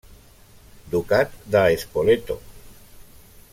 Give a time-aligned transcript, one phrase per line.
[0.93, 2.41] Ducat de Spoleto.